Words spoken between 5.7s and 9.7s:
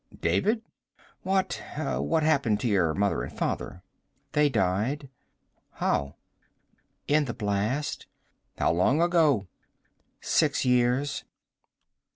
"How?" "In the blast." "How long ago?"